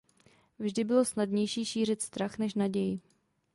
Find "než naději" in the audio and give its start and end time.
2.37-2.99